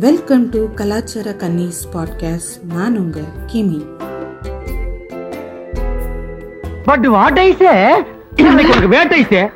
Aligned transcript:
Welcome 0.00 0.48
to 0.48 0.74
கலாச்சார 0.74 1.30
கன்னிஸ் 1.30 1.80
podcast 1.92 2.74
நான் 2.74 2.96
உங்க 2.98 3.20
கிமி. 3.46 3.80
பட் 6.84 7.06
வாட் 7.06 7.38
ஐ 7.38 7.52
சே 7.52 7.72
வேட்டை 8.88 9.24
சே 9.24 9.48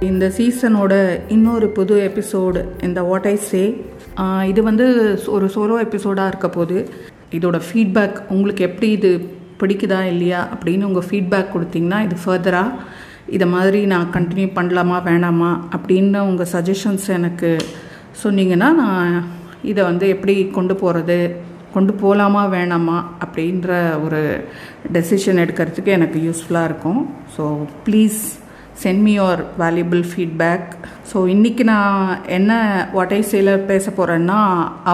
இந்த 0.00 0.32
சீசனோட 0.36 0.92
இன்னொரு 1.28 1.68
புது 1.68 1.96
எபிசோடு 2.02 2.64
இந்த 2.82 3.02
வாட் 3.02 3.26
ஐ 3.26 3.36
சே 3.36 3.84
இது 4.42 4.62
வந்து 4.62 4.86
ஒரு 5.26 5.46
சோலோ 5.54 5.78
எபிசோடாக 5.84 6.26
இருக்க 6.26 6.48
போது 6.48 6.90
இதோட 7.30 7.60
ஃபீட்பேக் 7.68 8.18
உங்களுக்கு 8.28 8.64
எப்படி 8.64 8.90
இது 8.90 9.12
பிடிக்குதா 9.60 10.00
இல்லையா 10.02 10.48
அப்படின்னு 10.52 10.84
உங்கள் 10.84 11.08
ஃபீட்பேக் 11.10 11.54
கொடுத்தீங்கன்னா 11.54 12.04
இது 12.04 12.16
ஃபர்தராக 12.26 12.70
இதை 13.26 13.46
மாதிரி 13.46 13.86
நான் 13.86 14.10
கண்டினியூ 14.12 14.50
பண்ணலாமா 14.54 15.00
வேணாமா 15.04 15.60
அப்படின்னு 15.76 16.18
உங்கள் 16.18 16.46
சஜஷன்ஸ் 16.52 17.08
எனக்கு 17.08 17.58
சொன்னீங்கன்னா 18.22 18.68
நான் 18.82 19.08
இதை 19.62 19.82
வந்து 19.84 20.06
எப்படி 20.08 20.34
கொண்டு 20.50 20.74
போகிறது 20.76 21.18
கொண்டு 21.74 21.92
போகலாமா 21.92 22.42
வேணாமா 22.46 22.96
அப்படின்ற 23.24 23.68
ஒரு 24.04 24.20
டெசிஷன் 24.96 25.40
எடுக்கிறதுக்கு 25.44 25.90
எனக்கு 25.98 26.18
யூஸ்ஃபுல்லாக 26.26 26.68
இருக்கும். 26.70 27.00
So 27.36 27.44
please 27.86 28.20
send 28.82 29.02
me 29.02 29.12
your 29.16 29.42
valuable 29.62 30.02
feedback 30.10 30.68
so 31.12 31.18
இன்றைக்கி 31.34 31.64
நான் 31.64 31.98
என்ன 32.28 32.52
வாட் 32.92 33.12
ஐ 33.12 33.20
சேல 33.32 33.50
பேச 33.66 33.90
போகிறேன்னா 33.90 34.38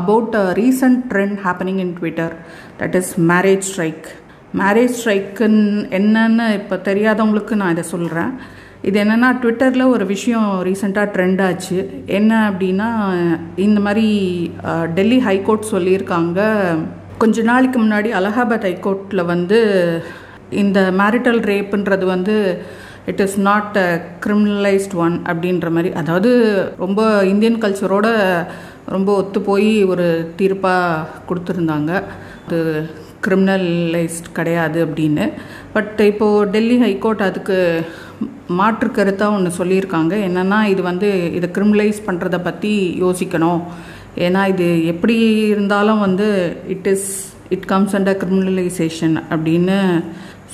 about 0.01 0.35
a 0.37 0.47
recent 0.53 1.03
trend 1.13 1.39
happening 1.47 1.81
in 1.85 1.95
Twitter 1.99 2.35
that 2.81 2.97
is 2.97 3.13
marriage 3.33 3.65
strike 3.71 4.09
marriage 4.55 4.95
ஸ்ட்ரைக்குன்னு 5.01 5.85
என்னன்னு 5.99 6.47
இப்போ 6.61 6.77
தெரியாதவங்களுக்கு 6.89 7.55
நான் 7.55 7.71
இதை 7.71 7.85
சொல்கிறேன் 7.85 8.33
இது 8.89 8.97
என்னென்னா 9.03 9.29
ட்விட்டரில் 9.41 9.93
ஒரு 9.95 10.05
விஷயம் 10.13 10.49
ரீசெண்டாக 10.69 11.13
ட்ரெண்ட் 11.15 11.41
ஆச்சு. 11.47 11.79
என்ன 12.19 12.33
அப்படின்னா 12.51 12.89
இந்த 13.67 13.79
மாதிரி 13.87 14.09
டெல்லி 14.99 15.19
ஹைகோர்ட் 15.27 15.73
சொல்லியிருக்காங்க. 15.75 16.41
கொஞ்ச 17.23 17.43
நாளைக்கு 17.51 17.79
முன்னாடி 17.83 18.11
அலகாபாத் 18.19 18.69
ஹைகோர்ட்டில் 18.69 19.31
வந்து 19.33 19.59
இந்த 20.63 20.79
மேரிட்டல் 21.01 21.41
ரேப்புன்றது 21.51 22.05
வந்து 22.15 22.37
it 23.11 23.23
is 23.25 23.37
not 23.49 23.77
criminalized 24.25 24.97
one 25.05 25.17
அப்படின்ற 25.31 25.69
மாதிரி 25.77 25.91
அதாவது 26.01 26.31
ரொம்ப 26.83 27.03
இந்தியன் 27.33 27.63
கல்ச்சரோட 27.65 28.09
ரொம்ப 28.95 29.11
ஒத்து 29.21 29.41
போய் 29.51 29.71
ஒரு 29.93 30.07
தீர்ப்பாக 30.39 31.07
கொடுத்துருந்தாங்க. 31.29 31.93
அது 32.47 32.61
கிரிமினலைஸ்ட் 33.25 34.29
கிடையாது 34.39 34.79
அப்படின்னு. 34.87 35.27
பட் 35.75 35.99
இப்போது 36.11 36.49
டெல்லி 36.55 36.77
ஹைகோர்ட் 36.85 37.27
அதுக்கு 37.29 37.59
மாற்று 38.61 38.89
கருத்தாக 38.99 39.37
ஒன்று 39.39 39.59
சொல்லியிருக்காங்க. 39.61 40.15
என்னென்னா 40.29 40.59
இது 40.73 40.83
வந்து 40.91 41.09
இதை 41.39 41.49
கிரிமினலைஸ் 41.57 42.01
பண்ணுறத 42.09 42.39
பற்றி 42.49 42.73
யோசிக்கணும். 43.05 43.61
ஏன்னா 44.27 44.41
இது 44.53 44.69
எப்படி 44.93 45.17
இருந்தாலும் 45.53 46.01
வந்து 46.07 46.29
it 46.75 46.89
is 46.95 47.09
it 47.57 47.69
comes 47.73 47.95
under 47.99 48.21
criminalization 48.23 49.17
அப்படின்னு 49.33 49.79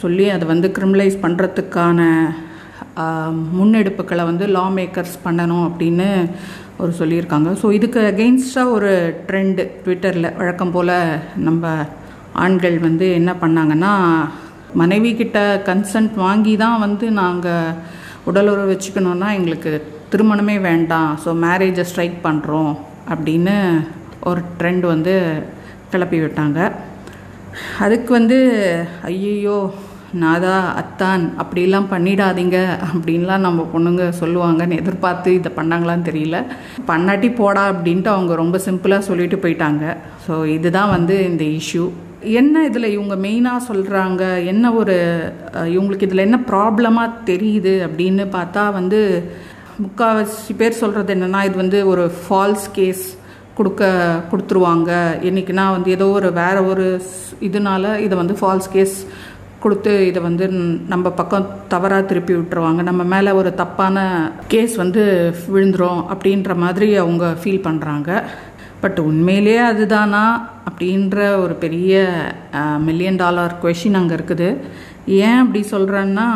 சொல்லி 0.02 0.26
அதை 0.34 0.44
வந்து 0.54 0.68
கிரிமினலைஸ் 0.76 1.16
பண்ணுறதுக்கான 1.24 2.00
முன்னெடுப்புகளை 3.58 4.24
வந்து 4.30 4.44
லா 4.56 4.64
மேக்கர்ஸ் 4.76 5.16
பண்ணணும் 5.24 5.64
அப்படின்னு 5.68 6.08
ஒரு 6.82 6.92
சொல்லியிருக்காங்க. 7.00 7.48
ஸோ 7.60 7.66
இதுக்கு 7.78 8.00
அகெயின்ஸ்டாக 8.10 8.74
ஒரு 8.76 8.90
ட்ரெண்டு 9.28 9.62
ட்விட்டரில் 9.84 10.34
வழக்கம் 10.40 10.74
போல் 10.74 10.94
நம்ம 11.46 11.66
ஆண்கள் 12.44 12.76
வந்து 12.86 13.06
என்ன 13.20 13.32
பண்ணாங்கன்னா 13.42 13.92
மனைவி 14.80 15.10
கிட்ட 15.20 15.38
கன்சன்ட் 15.68 16.14
வாங்கி 16.24 16.54
தான் 16.64 16.82
வந்து 16.86 17.06
நாங்கள் 17.20 17.76
உடலுறவு 18.30 18.70
வச்சுக்கணுன்னா 18.72 19.28
எங்களுக்கு 19.38 19.72
திருமணமே 20.12 20.56
வேண்டாம். 20.68 21.10
ஸோ 21.22 21.30
மேரேஜை 21.44 21.84
ஸ்ட்ரைக் 21.90 22.18
பண்ணுறோம் 22.26 22.72
அப்படின்னு 23.12 23.56
ஒரு 24.30 24.40
ட்ரெண்ட் 24.58 24.84
வந்து 24.94 25.14
கிளப்பி 25.92 26.18
விட்டாங்க. 26.22 26.60
அதுக்கு 27.84 28.10
வந்து 28.18 28.38
ஐயையோ 29.10 29.58
நாதா 30.22 30.56
அத்தான் 30.80 31.22
அப்படிலாம் 31.42 31.88
பண்ணிடாதீங்க 31.92 32.58
அப்படின்லாம் 32.88 33.44
நம்ம 33.46 33.64
பொண்ணுங்க 33.72 34.04
சொல்லுவாங்கன்னு 34.20 34.78
எதிர்பார்த்து 34.82 35.30
இதை 35.38 35.50
பண்ணாங்களான்னு 35.58 36.08
தெரியல. 36.10 36.38
பண்ணாட்டி 36.90 37.28
போடா 37.40 37.62
அப்படின்ட்டு 37.72 38.12
அவங்க 38.14 38.34
ரொம்ப 38.42 38.58
சிம்பிளாக 38.66 39.06
சொல்லிட்டு 39.10 39.38
போயிட்டாங்க. 39.44 39.84
ஸோ 40.26 40.34
இதுதான் 40.56 40.92
வந்து 40.96 41.16
இந்த 41.30 41.44
இஷ்யூ 41.60 41.86
என்ன 42.32 42.64
இதில் 42.64 42.84
இவங்க 42.84 43.16
மெயினாக 43.16 43.72
சொல்கிறாங்க 43.72 44.46
என்ன 44.46 44.72
ஒரு 44.72 44.96
இவங்களுக்கு 45.54 46.02
இதில் 46.02 46.18
என்ன 46.18 46.40
ப்ராப்ளமாக 46.46 47.10
தெரியுது 47.26 47.88
அப்படின்னு 47.88 48.26
பார்த்தா 48.32 48.72
வந்து 48.72 49.30
முக்கால்வாசி 49.82 50.56
பேர் 50.56 50.72
சொல்கிறது 50.72 51.14
என்னென்னா 51.14 51.44
இது 51.44 51.56
வந்து 51.56 51.86
ஒரு 51.86 52.12
ஃபால்ஸ் 52.28 52.66
கேஸ் 52.72 53.18
கொடுக்க 53.54 53.84
கொடுத்துருவாங்க. 54.30 54.90
என்னைக்குன்னா 55.22 55.70
வந்து 55.70 55.90
ஏதோ 55.90 56.08
ஒரு 56.08 56.32
வேற 56.32 56.62
ஒரு 56.62 57.00
ஸ்- 57.02 57.44
இதனால 57.44 57.98
இதை 57.98 58.18
வந்து 58.18 58.34
ஃபால்ஸ் 58.34 58.70
கேஸ் 58.72 59.06
கொடுத்து 59.60 60.06
இதை 60.06 60.22
வந்து 60.22 60.48
நம்ம 60.88 61.10
பக்கம் 61.10 61.46
தவறாக 61.68 62.02
திருப்பி 62.02 62.34
விட்டுருவாங்க. 62.34 62.82
நம்ம 62.82 63.04
மேலே 63.04 63.30
ஒரு 63.30 63.54
தப்பான 63.54 63.98
கேஸ் 64.48 64.74
வந்து 64.76 65.34
விழுந்துரும் 65.54 66.04
அப்படின்ற 66.08 66.56
மாதிரி 66.56 66.96
அவங்க 66.96 67.36
ஃபீல் 67.44 67.62
பண்ணுறாங்க 67.62 68.22
பட் 68.82 68.98
உண்மையிலேயே 69.08 69.60
அதுதானா 69.70 70.24
அப்படின்ற 70.68 71.18
ஒரு 71.42 71.54
பெரிய 71.64 71.92
மில்லியன் 72.88 73.20
டாலர் 73.22 73.54
கொஷின் 73.62 73.98
அங்கே 74.00 74.14
இருக்குது. 74.18 74.48
ஏன் 75.26 75.40
அப்படி 75.42 75.60
சொல்கிறேன்னா 75.74 76.26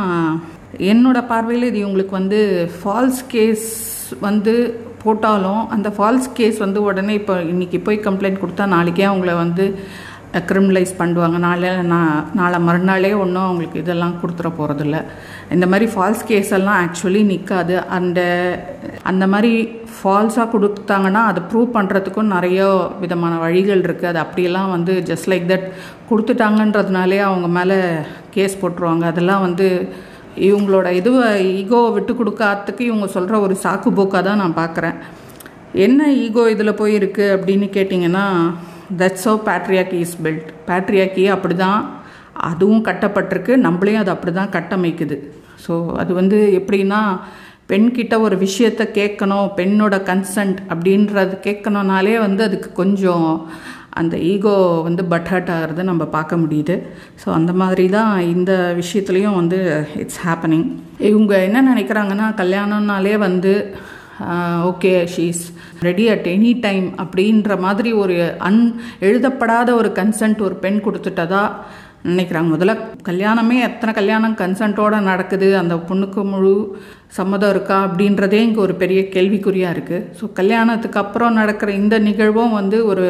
என்னோட 0.93 1.19
பார்வையில் 1.33 1.69
இது 1.69 1.79
இவங்களுக்கு 1.85 2.15
வந்து 2.21 2.41
ஃபால்ஸ் 2.77 3.23
கேஸ் 3.35 3.67
வந்து 4.27 4.55
போட்டாலும் 5.03 5.63
அந்த 5.75 5.89
ஃபால்ஸ் 5.97 6.29
கேஸ் 6.39 6.59
வந்து 6.65 6.81
உடனே 6.89 7.13
இப்போ 7.21 7.35
இன்னைக்கு 7.53 7.79
போய் 7.87 8.05
கம்ப்ளைண்ட் 8.07 8.43
கொடுத்தா 8.43 8.65
நாளைக்கே 8.77 9.07
அவங்கள 9.11 9.35
வந்து 9.45 9.67
கிரிமினலைஸ் 10.49 10.93
பண்ணுவாங்க. 10.99 11.37
நாளை 11.47 11.71
நான் 11.93 12.27
நாளை 12.41 12.59
மறுநாளே 12.67 13.13
ஒன்றும் 13.23 13.47
அவங்களுக்கு 13.47 13.79
இதெல்லாம் 13.85 14.19
கொடுத்துட 14.23 14.49
போகிறதில்ல 14.59 14.99
இந்த 15.55 15.67
மாதிரி 15.71 15.87
ஃபால்ஸ் 15.93 16.27
கேஸ் 16.31 16.51
எல்லாம் 16.57 16.81
ஆக்சுவலி 16.83 17.21
நிற்காது 17.31 17.75
அந்த 17.97 18.21
அந்த 19.11 19.25
மாதிரி 19.33 19.53
ஃபால்ஸாக 19.95 20.47
கொடுத்தாங்கன்னா 20.53 21.23
அதை 21.31 21.41
ப்ரூவ் 21.51 21.75
பண்ணுறதுக்கும் 21.77 22.33
நிறைய 22.35 22.61
விதமான 23.03 23.35
வழிகள் 23.45 23.83
இருக்குது 23.87 24.11
அது 24.11 24.21
அப்படியெல்லாம் 24.25 24.71
வந்து 24.77 24.93
ஜஸ்ட் 25.09 25.31
லைக் 25.33 25.49
தட் 25.53 25.67
கொடுத்துட்டாங்கன்றதுனாலே 26.11 27.19
அவங்க 27.29 27.49
மேலே 27.59 27.79
கேஸ் 28.37 28.61
போட்டுருவாங்க. 28.63 29.05
அதெல்லாம் 29.13 29.45
வந்து 29.47 29.69
இவங்களோட 30.49 30.89
இதுவை 31.01 31.29
ஈகோவை 31.61 31.91
விட்டு 31.97 32.13
கொடுக்காததுக்கு 32.21 32.85
இவங்க 32.91 33.07
சொல்கிற 33.17 33.41
ஒரு 33.47 33.57
சாக்கு 33.65 33.91
போக்காக 33.99 34.23
தான் 34.29 34.43
நான் 34.43 34.61
பார்க்குறேன். 34.63 34.97
என்ன 35.87 36.07
ஈகோ 36.25 36.45
இதில் 36.55 36.79
போய் 36.83 36.99
இருக்குது 37.01 37.35
அப்படின்னு 37.37 37.67
கேட்டிங்கன்னா 37.79 38.25
that's 39.01 39.29
oh 39.33 39.35
patriarchy 39.49 39.99
is 40.07 40.17
built 40.25 40.49
patriarchy 40.71 41.27
அப்படி 41.35 41.57
தான் 41.67 41.81
அதுவும் 42.51 42.87
கட்டப்பட்டிருக்கு. 42.89 43.53
நம்மளையும் 43.67 44.03
அது 44.03 44.13
அப்படி 44.15 44.33
தான் 44.41 44.55
கட்டமைக்குது. 44.57 45.19
ஸோ 45.67 45.95
அது 45.95 46.15
வந்து 46.15 46.65
எப்படின்னா 46.65 47.19
பெண்கிட்ட 47.69 48.21
ஒரு 48.21 48.37
விஷயத்த 48.37 48.83
கேட்கணும் 48.95 49.51
பெண்ணோட 49.57 49.97
கன்சன்ட் 50.03 50.59
அப்படின்றது 50.69 51.35
கேட்கணுனாலே 51.43 52.19
வந்து 52.21 52.43
அதுக்கு 52.43 52.73
கொஞ்சம் 52.73 53.49
அந்த 53.91 54.17
ஈகோ 54.17 54.83
வந்து 54.83 55.05
பட் 55.05 55.31
ஆகிறது 55.51 55.83
நம்ம 55.85 56.05
பார்க்க 56.05 56.37
முடியுது. 56.37 56.83
ஸோ 57.25 57.31
அந்த 57.31 57.53
மாதிரி 57.53 57.89
தான் 57.89 58.21
இந்த 58.21 58.75
விஷயத்துலையும் 58.77 59.35
வந்து 59.35 59.87
இட்ஸ் 59.97 60.21
ஹேப்பனிங் 60.27 60.69
இவங்க 60.99 61.43
என்ன 61.43 61.75
நினைக்கிறாங்கன்னா 61.75 62.27
கல்யாணம்னாலே 62.37 63.19
வந்து 63.19 63.75
okay 64.63 65.07
she's 65.17 65.43
ready 65.81 66.09
at 66.09 66.27
any 66.27 66.61
time 66.61 66.95
அப்படின்ற 66.99 67.59
மாதிரி 67.59 67.93
ஒரு 67.93 68.37
அன் 68.39 68.81
எழுதப்படாத 69.01 69.75
ஒரு 69.75 69.93
கன்சென்ட் 69.95 70.41
ஒரு 70.43 70.55
பெண் 70.55 70.81
கொடுத்துட்டதா 70.85 71.45
நினைக்கிறாங்க. 72.09 72.49
முதல்ல 72.55 72.75
கல்யாணமே 73.09 73.57
எத்தனை 73.69 73.93
கல்யாணம் 73.99 74.37
கன்சென்ட்டோட 74.43 75.01
நடக்குது? 75.09 75.49
அந்த 75.63 75.75
பொண்ணுக்கு 75.89 76.23
முழு 76.33 76.55
சம்மதம் 77.19 77.53
இருக்கா 77.55 77.79
அப்படின்றதே 77.87 78.41
இங்கே 78.47 78.61
ஒரு 78.67 78.75
பெரிய 78.83 79.01
கேள்விக்குறியாக 79.15 79.75
இருக்குது 79.77 80.07
ஸோ 80.19 80.27
கல்யாணத்துக்கு 80.39 81.01
அப்புறம் 81.05 81.39
நடக்கிற 81.41 81.71
இந்த 81.83 81.99
நிகழ்வும் 82.09 82.57
வந்து 82.61 82.79
ஒரு 82.93 83.07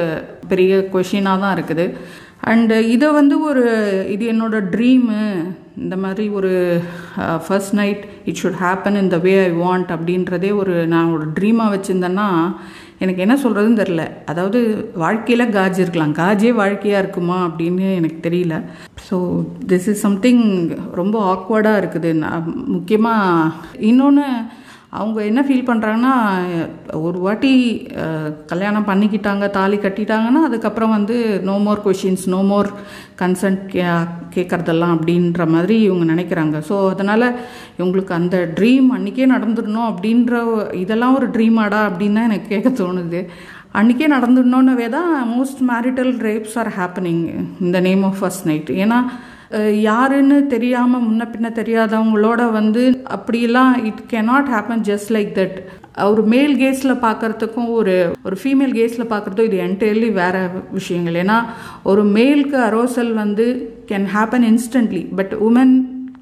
பெரிய 0.53 0.79
கொஷினாக 0.95 1.43
தான் 1.45 1.55
இருக்குது. 1.57 1.87
அண்டு 2.49 2.77
இதை 2.93 3.09
வந்து 3.13 3.35
ஒரு 3.49 3.65
இது 4.13 4.25
என்னோடய 4.33 4.69
ட்ரீமு 4.75 5.19
இந்த 5.85 5.97
மாதிரி 6.05 6.25
ஒரு 6.39 6.53
first 7.47 7.75
night 7.81 8.03
it 8.29 8.41
should 8.41 8.61
happen 8.63 8.97
in 9.01 9.11
the 9.15 9.19
way 9.27 9.35
I 9.43 9.51
want 9.65 9.91
அப்படின்றதே 9.97 10.51
ஒரு 10.63 10.75
நான் 10.93 11.13
ஒரு 11.17 11.27
ட்ரீமாக 11.37 11.73
வச்சுருந்தேன்னா 11.75 12.29
எனக்கு 13.05 13.23
என்ன 13.25 13.35
சொல்கிறதுன்னு 13.43 13.81
தெரில 13.83 14.03
அதாவது 14.31 14.59
வாழ்க்கையில் 15.03 15.53
காஜ் 15.59 15.79
இருக்கலாம். 15.83 16.17
காஜே 16.21 16.51
வாழ்க்கையாக 16.63 17.03
இருக்குமா 17.03 17.39
அப்படின்னு 17.49 17.87
எனக்கு 18.01 18.19
தெரியல. 18.27 18.57
ஸோ 19.09 19.19
திஸ் 19.71 19.89
இஸ் 19.93 20.03
சம்திங் 20.07 20.45
ரொம்ப 21.01 21.17
ஆக்வர்டாக 21.35 21.81
இருக்குது. 21.83 22.11
நான் 22.25 22.49
முக்கியமாக 22.77 23.53
இன்னொன்று 23.91 24.27
அவங்க 24.99 25.19
என்ன 25.31 25.41
ஃபீல் 25.47 25.69
பண்ணுறாங்கன்னா 25.69 26.15
ஒரு 27.07 27.19
வாட்டி 27.25 27.51
கல்யாணம் 28.53 28.89
பண்ணிக்கிட்டாங்க 28.89 29.45
தாலி 29.57 29.77
கட்டிட்டாங்கன்னா 29.77 30.41
அதுக்கப்புறம் 30.49 30.95
வந்து 30.97 31.17
no 31.49 31.55
more 31.67 31.83
questions 31.85 32.25
no 32.35 32.41
more 32.51 32.71
consent 33.23 33.63
K 33.73 33.85
கேட்குறதெல்லாம் 34.37 34.95
அப்படின்ற 34.97 35.47
மாதிரி 35.55 35.77
இவங்க 35.89 36.07
நினைக்கிறாங்க. 36.13 36.57
ஸோ 36.69 36.77
அதனால் 36.95 37.27
இவங்களுக்கு 37.79 38.15
அந்த 38.21 38.37
ட்ரீம் 38.59 38.89
அன்றைக்கே 38.97 39.31
நடந்துடணும் 39.37 39.89
அப்படின்ற 39.93 40.43
இதெல்லாம் 40.83 41.17
ஒரு 41.21 41.29
ட்ரீமாடா 41.37 41.81
அப்படின்னு 41.91 42.19
தான் 42.21 42.31
எனக்கு 42.31 42.53
கேட்க 42.55 42.71
தோணுது. 42.83 43.23
அன்றைக்கே 43.79 44.07
நடந்துடணுன்னவே 44.17 44.87
தான் 44.99 45.11
most 45.35 45.61
marital 45.73 46.15
rapes 46.29 46.57
are 46.63 46.71
happening 46.79 47.25
இந்த 47.67 47.81
நேம் 47.89 48.03
ஆஃப் 48.09 48.19
ஃபர்ஸ்ட் 48.21 48.49
நைட் 48.49 48.71
ஏன்னா 48.85 48.99
யாருன்னு 49.81 50.47
தெரியாமல் 50.47 51.03
முன்ன 51.07 51.23
பின்ன 51.31 51.49
தெரியாதவங்களோட 51.59 52.53
வந்து 52.53 53.05
அப்படிலாம் 53.17 53.73
it 53.85 54.03
cannot 54.13 54.51
happen 54.55 54.85
just 54.89 55.11
like 55.17 55.33
that 55.39 55.57
ஒரு 56.05 56.23
மேல் 56.23 56.55
கேஸில் 56.61 57.01
பார்க்கறதுக்கும் 57.07 57.71
ஒரு 57.79 58.13
ஒரு 58.23 58.37
ஃபீமேல் 58.43 58.75
கேஸில் 58.79 59.11
பார்க்குறதும் 59.13 59.49
இது 59.49 59.59
என்டையர்லி 59.67 60.13
வேறு 60.13 60.43
விஷயங்கள். 60.71 61.15
ஏன்னா 61.15 61.39
ஒரு 61.83 62.05
மேலுக்கு 62.05 62.59
அரோசல் 62.69 63.13
வந்து 63.15 63.47
can 63.89 64.07
happen 64.15 64.47
instantly 64.51 65.03
but 65.15 65.35
woman 65.49 65.75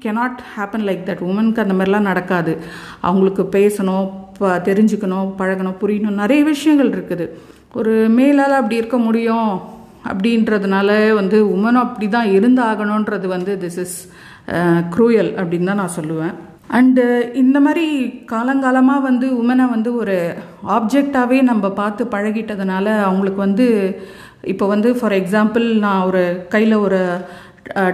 cannot 0.05 0.41
happen 0.55 0.87
like 0.89 1.07
that 1.07 1.23
உமனுக்கு 1.29 1.63
அந்த 1.65 1.73
மாதிரிலாம் 1.73 2.09
நடக்காது. 2.11 2.57
அவங்களுக்கு 3.01 3.43
பேசணும் 3.57 4.07
ப 4.39 4.57
தெரிஞ்சுக்கணும் 4.69 5.31
பழகணும் 5.39 5.79
புரியணும் 5.81 6.21
நிறைய 6.23 6.43
விஷயங்கள் 6.43 6.89
இருக்குது. 6.89 7.27
ஒரு 7.73 7.93
மேலால் 8.09 8.59
அப்படி 8.59 8.75
இருக்க 8.75 8.97
முடியும். 8.97 9.77
அப்படின்றதுனால 10.07 10.89
வந்து 11.19 11.37
உமனும் 11.55 11.83
அப்படி 11.85 12.07
தான் 12.09 12.29
இருந்தாகணுன்றது 12.37 13.27
வந்து 13.35 13.53
திஸ் 13.63 13.79
இஸ் 13.85 13.97
க்ரூயல் 14.95 15.31
அப்படின்னு 15.39 15.69
தான் 15.71 15.81
நான் 15.83 15.97
சொல்லுவேன். 15.97 16.35
அண்டு 16.77 17.03
uh, 17.03 17.21
இந்த 17.41 17.57
மாதிரி 17.65 17.85
காலங்காலமாக 18.31 19.05
வந்து 19.07 19.27
உமனை 19.41 19.65
வந்து 19.69 19.91
ஒரு 20.01 20.17
ஆப்ஜெக்டாகவே 20.75 21.39
நம்ம 21.41 21.69
பார்த்து 21.79 22.03
பழகிட்டதுனால 22.13 22.85
அவங்களுக்கு 23.05 23.41
வந்து 23.47 23.67
இப்போ 24.53 24.65
வந்து 24.73 24.89
ஃபார் 24.97 25.15
எக்ஸாம்பிள் 25.21 25.65
நான் 25.85 26.05
ஒரு 26.09 26.23
கையில் 26.53 26.75
ஒரு 26.85 26.99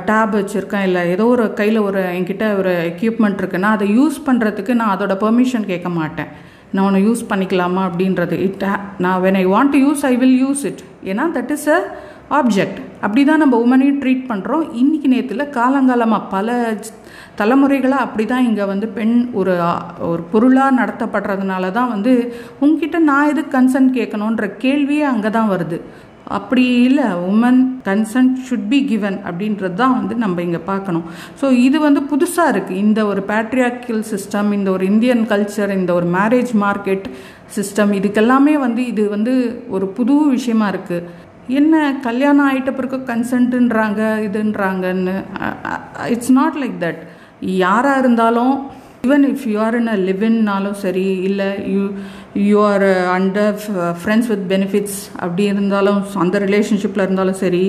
டேப் 0.09 0.33
வச்சுருக்கேன் 0.39 0.85
இல்லை 0.87 1.03
ஏதோ 1.13 1.25
ஒரு 1.35 1.45
கையில் 1.59 1.79
ஒரு 1.87 2.01
என்கிட்ட 2.17 2.47
ஒரு 2.57 2.73
எக்யூப்மெண்ட் 2.91 3.41
இருக்குன்னா 3.41 3.71
அதை 3.75 3.87
யூஸ் 3.97 4.19
பண்ணுறதுக்கு 4.27 4.73
நான் 4.81 4.93
அதோட 4.95 5.15
பெர்மிஷன் 5.23 5.69
கேட்க 5.71 5.89
மாட்டேன். 5.89 6.31
நான் 6.75 6.85
உன்னை 6.87 7.01
யூஸ் 7.07 7.29
பண்ணிக்கலாமா 7.31 7.83
அப்படின்றது. 7.89 8.35
இட் 8.47 8.63
நான் 9.05 9.21
when 9.25 9.39
I 9.41 9.45
want 9.53 9.73
to 9.75 9.79
use 9.85 10.03
I 10.11 10.13
will 10.23 10.37
use 10.45 10.63
it 10.71 10.81
ஏன்னா 11.11 11.25
தட் 11.37 11.53
இஸ் 11.55 11.67
அ 11.75 11.79
ஆப்ஜெக்ட் 12.37 12.77
அப்படி 13.05 13.21
தான் 13.29 13.41
நம்ம 13.43 13.55
உமனையும் 13.63 13.99
ட்ரீட் 14.03 14.23
பண்ணுறோம் 14.29 14.63
இன்னைக்கு 14.81 15.07
நேரத்தில் 15.13 15.51
காலங்காலமாக 15.57 16.29
பல 16.31 16.55
தலைமுறைகளாக 17.39 18.05
அப்படி 18.05 18.23
தான் 18.31 18.45
இங்கே 18.49 18.65
வந்து 18.71 18.87
பெண் 18.97 19.15
ஒரு 19.39 19.53
ஒரு 20.09 20.23
பொருளாக 20.33 20.77
நடத்தப்படுறதுனால 20.81 21.71
தான் 21.77 21.91
வந்து 21.93 22.13
உங்ககிட்ட 22.63 22.99
நான் 23.09 23.31
எதுக்கு 23.33 23.55
கன்சர்ன் 23.57 23.89
கேட்கணுன்ற 23.97 24.47
கேள்வியே 24.63 25.05
அங்கே 25.13 25.31
தான் 25.37 25.51
வருது. 25.53 25.79
அப்படி 26.25 26.81
இல்லை 26.81 27.03
woman 27.03 27.81
consent 27.85 28.37
should 28.49 28.67
be 28.69 28.85
given 28.85 29.19
அப்படின்றது 29.25 29.73
தான் 29.73 29.93
வந்து 29.93 30.15
நம்ம 30.15 30.41
இங்கே 30.41 30.57
பார்க்கணும். 30.57 31.03
ஸோ 31.41 31.51
இது 31.51 31.79
வந்து 31.79 32.01
புதுசாக 32.01 32.51
இருக்குது 32.51 32.77
இந்த 32.77 33.05
ஒரு 33.05 33.21
பேட்ரியாக்கியல் 33.27 34.03
சிஸ்டம் 34.11 34.51
இந்த 34.51 34.71
ஒரு 34.71 34.85
இந்தியன் 34.85 35.27
கல்ச்சர் 35.27 35.69
இந்த 35.69 35.93
ஒரு 35.93 36.05
மேரேஜ் 36.05 36.53
மார்க்கெட் 36.53 37.07
சிஸ்டம் 37.55 37.93
இதுக்கெல்லாமே 37.93 38.53
வந்து 38.53 38.87
இது 38.87 39.09
வந்து 39.09 39.63
ஒரு 39.69 39.87
புது 39.87 40.13
விஷயமா 40.13 40.67
இருக்குது 40.67 41.23
என்ன 41.47 41.93
கல்யாணம் 42.01 42.47
ஆகிட்ட 42.47 42.71
பிறகு 42.71 42.97
கன்சென்ட்டுன்றாங்க 42.97 44.01
இதுன்றாங்கன்னு 44.21 45.23
இட்ஸ் 46.09 46.31
நாட் 46.31 46.55
லைக் 46.55 46.79
தட் 46.79 47.01
யாராக 47.41 47.99
இருந்தாலும் 47.99 48.71
even 49.05 49.25
if 49.31 49.47
you 49.47 49.57
are 49.59 49.75
in 49.75 49.87
a 49.87 49.97
லிவின்னாலும் 50.09 50.77
சரி 50.83 51.07
இல்லை 51.21 51.49
you 51.73 51.83
you 52.43 52.57
are 52.65 52.85
under 53.17 53.55
friends 54.01 54.27
with 54.27 54.45
benefits 54.53 54.99
அப்படி 55.17 55.43
இருந்தாலும் 55.43 56.01
அந்த 56.15 56.39
ரிலேஷன்ஷிப்பில் 56.39 57.05
இருந்தாலும் 57.05 57.39
சரி 57.43 57.63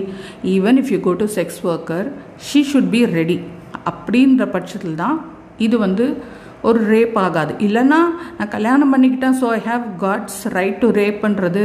even 0.45 0.81
if 0.83 0.93
you 0.95 1.01
go 1.01 1.13
to 1.15 1.29
sex 1.37 1.61
worker 1.67 2.09
she 2.49 2.63
should 2.73 2.91
be 2.91 3.05
ready 3.13 3.39
அப்படின்ற 3.87 4.47
பட்சத்தில் 4.51 4.95
தான் 4.95 5.19
இது 5.59 5.79
வந்து 5.79 6.07
ஒரு 6.63 6.81
ரேப் 6.91 7.17
ஆகாது. 7.19 7.53
இல்லைன்னா 7.59 7.99
நான் 8.39 8.49
கல்யாணம் 8.49 8.93
பண்ணிக்கிட்டேன் 8.95 9.37
so 9.41 9.47
I 9.49 9.61
have 9.67 9.85
God's 10.01 10.39
right 10.49 10.79
to 10.79 10.89
ரேப்ன்றது 10.91 11.65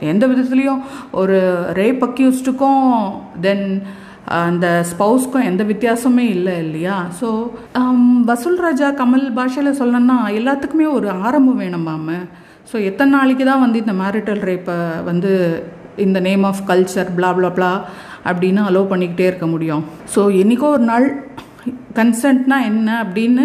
எந்த 0.00 0.26
விதத்துலேயும் 0.26 0.82
ஒரு 1.10 1.36
ரேப் 1.72 2.02
அக்யூஸ்டுக்கும் 2.04 2.82
தென் 3.40 3.66
அந்த 4.40 4.66
ஸ்பவுஸ்க்கும் 4.90 5.48
எந்த 5.50 5.62
வித்தியாசமே 5.70 6.24
இல்லை 6.36 6.54
இல்லையா? 6.64 6.96
ஸோ 7.20 7.28
வசூல் 8.30 8.60
ராஜா 8.66 8.88
கமல் 9.00 9.26
பாஷையில் 9.38 9.78
சொல்லணும்னா 9.80 10.16
எல்லாத்துக்குமே 10.38 10.86
ஒரு 10.98 11.08
ஆரம்பம் 11.26 11.60
வேணும் 11.62 11.86
மாம. 11.88 12.18
ஸோ 12.70 12.76
எத்தனை 12.90 13.10
நாளைக்கு 13.18 13.44
தான் 13.50 13.64
வந்து 13.64 13.78
இந்த 13.84 13.94
மேரிட்டல் 14.02 14.42
ரேப்பை 14.50 14.76
வந்து 15.10 15.32
இந்த 16.06 16.18
name 16.26 16.44
of 16.50 16.62
culture 16.70 17.10
blah 17.18 17.32
blah 17.38 17.50
blah 17.58 17.74
அப்படின்னு 18.30 18.60
அலோவ் 18.68 18.92
பண்ணிக்கிட்டே 18.92 19.26
இருக்க 19.30 19.46
முடியும். 19.54 19.82
ஸோ 20.14 20.20
என்றைக்கோ 20.42 20.68
ஒரு 20.76 20.84
நாள் 20.92 21.06
கன்சென்ட்னா 21.98 22.58
என்ன 22.70 22.88
அப்படின்னு 23.04 23.44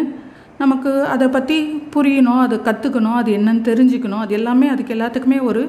நமக்கு 0.61 0.91
அதை 1.13 1.25
பற்றி 1.35 1.57
புரியணும் 1.95 2.43
அதை 2.45 2.57
கற்றுக்கணும் 2.67 3.17
அது 3.21 3.31
என்னன்னு 3.37 3.63
தெரிஞ்சுக்கணும் 3.71 4.23
அது 4.25 4.33
எல்லாமே 4.39 4.67
அதுக்கு 4.75 4.95
எல்லாத்துக்குமே 4.95 5.39
ஒரு 5.49 5.63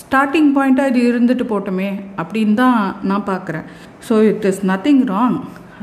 ஸ்டார்டிங் 0.00 0.50
பாயிண்ட்டாக 0.56 0.90
இது 0.92 1.00
இருந்துட்டு 1.10 1.44
போட்டோமே 1.52 1.90
அப்படின்னு 2.20 2.54
தான் 2.64 2.80
நான் 3.10 3.28
பார்க்குறேன். 3.30 3.66
So 4.08 4.16
it 4.30 4.46
is 4.50 4.60
nothing 4.72 5.02
wrong 5.12 5.38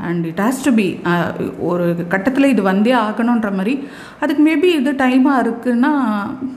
and 0.08 0.24
it 0.30 0.40
has 0.44 0.64
to 0.66 0.72
be 0.78 0.86
ஒரு 1.68 1.84
கட்டத்தில் 2.14 2.52
இது 2.52 2.62
வந்தே 2.70 2.92
ஆகணுன்ற 3.06 3.50
மாதிரி. 3.58 3.74
அதுக்கு 4.22 4.42
மேபி 4.48 4.70
இது 4.80 4.92
டைமாக 5.02 5.42
இருக்குன்னா 5.44 5.92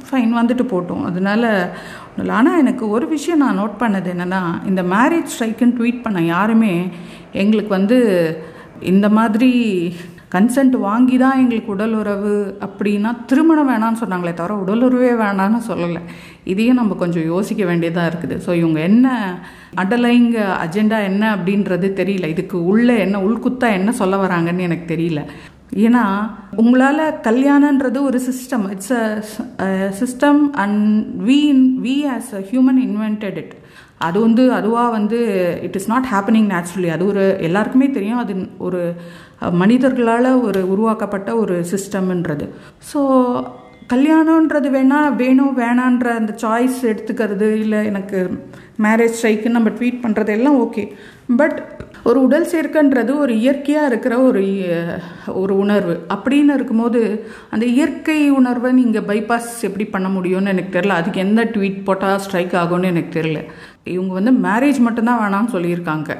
ஃபைன் 0.09 0.33
வந்துட்டு 0.39 0.65
போட்டோம். 0.73 1.03
அதனால 1.11 1.43
ஆனால் 2.37 2.61
எனக்கு 2.63 2.85
ஒரு 2.95 3.05
விஷயம் 3.15 3.41
நான் 3.43 3.59
நோட் 3.61 3.75
பண்ணது 3.83 4.07
என்னென்னா 4.13 4.41
இந்த 4.69 4.81
மேரேஜ் 4.95 5.33
ஸ்ட்ரைக்குன்னு 5.33 5.77
ட்வீட் 5.79 6.05
பண்ண 6.05 6.21
யாருமே 6.33 6.73
எங்களுக்கு 7.41 7.71
வந்து 7.77 7.99
இந்த 8.91 9.07
மாதிரி 9.17 9.51
கன்சென்ட் 10.35 10.75
வாங்கி 10.87 11.17
தான் 11.23 11.39
எங்களுக்கு 11.41 11.73
உடல் 11.75 11.95
உறவு 12.01 12.33
அப்படின்னா 12.65 13.11
திருமணம் 13.29 13.69
வேணான்னு 13.71 14.01
சொன்னாங்களே 14.01 14.33
தவிர 14.39 14.57
உடல் 14.63 14.83
உறவே 14.87 15.11
வேணான்னு 15.23 15.59
சொல்லலை. 15.69 16.01
இதையும் 16.53 16.79
நம்ம 16.81 16.97
கொஞ்சம் 17.03 17.29
யோசிக்க 17.33 17.63
வேண்டியதாக 17.69 18.09
இருக்குது. 18.11 18.35
ஸோ 18.45 18.51
இவங்க 18.61 18.79
என்ன 18.89 19.07
அடலைங்க 19.83 20.37
அஜெண்டா 20.65 20.99
என்ன 21.11 21.23
அப்படின்றது 21.35 21.89
தெரியல. 22.01 22.27
இதுக்கு 22.35 22.57
உள்ள 22.71 22.89
என்ன 23.05 23.21
உள்குத்தா 23.27 23.69
என்ன 23.79 23.91
சொல்ல 24.01 24.17
வராங்கன்னு 24.25 24.67
எனக்கு 24.69 24.87
தெரியல. 24.95 25.23
ஏன்னா 25.85 26.03
உங்களால் 26.61 27.01
கல்யாணன்றது 27.27 27.99
ஒரு 28.09 28.19
system 28.27 28.63
it's 28.73 28.93
a 29.65 29.67
system 29.99 30.39
and 30.63 30.79
we 31.27 31.39
we 31.85 31.95
as 32.15 32.31
a 32.39 32.41
human 32.51 32.79
invented 32.87 33.37
it 33.43 33.53
அது 33.99 34.17
வந்து 34.19 34.53
அதுவாக 34.53 34.91
வந்து 34.91 35.17
it 35.61 35.75
is 35.75 35.87
not 35.87 36.07
happening 36.11 36.49
naturally 36.53 36.89
அது 36.89 37.05
ஒரு 37.05 37.23
எல்லாருக்குமே 37.39 37.89
தெரியும். 37.89 38.17
அது 38.17 38.33
ஒரு 38.57 38.81
மனிதர்களால் 39.51 40.41
ஒரு 40.41 40.69
உருவாக்கப்பட்ட 40.69 41.35
ஒரு 41.35 41.65
சிஸ்டம்ன்றது 41.71 42.45
ஸோ 42.91 42.99
கல்யாணன்றது 43.93 44.69
வேணால் 44.69 45.15
வேணும் 45.15 45.57
வேணான்ற 45.57 46.03
அந்த 46.03 46.35
சாய்ஸ் 46.41 46.85
எடுத்துக்கிறது 46.85 47.51
இல்லை 47.51 47.85
எனக்கு 47.85 48.45
மேரேஜ் 48.83 49.13
ஸ்ட்ரைக்குன்னு 49.21 49.49
நம்ம 49.49 49.69
ட்வீட் 49.69 49.99
பண்ணுறது 50.01 50.27
எல்லாம் 50.27 50.61
ஓகே 50.61 50.87
பட் 51.37 51.63
ஒரு 52.03 52.21
உடல் 52.23 52.47
சேர்க்கைன்றது 52.47 53.17
ஒரு 53.17 53.37
இயற்கையாக 53.39 53.87
இருக்கிற 53.87 54.19
ஒரு 54.19 54.41
இ- 54.41 54.99
ஒரு 55.27 55.57
உணர்வு. 55.57 56.05
அப்படின்னு 56.09 56.53
இருக்கும்போது 56.53 57.27
அந்த 57.49 57.65
இயற்கை 57.65 58.29
உணர்வை 58.29 58.71
நீங்கள் 58.71 59.03
பைபாஸ் 59.03 59.61
எப்படி 59.61 59.85
பண்ண 59.85 60.07
முடியும்னு 60.07 60.47
எனக்கு 60.47 60.79
தெரில 60.79 60.87
அதுக்கு 60.87 61.19
எந்த 61.19 61.45
ட்வீட் 61.45 61.83
போட்டால் 61.83 62.19
ஸ்ட்ரைக் 62.19 62.53
ஆகும்னு 62.53 62.83
எனக்கு 62.83 63.21
தெரியல. 63.21 63.45
இவங்க 63.83 64.13
வந்து 64.13 64.31
மேரேஜ் 64.31 64.79
மட்டும்தான் 64.79 65.19
வேணாம்னு 65.19 65.55
சொல்லியிருக்காங்க. 65.55 66.17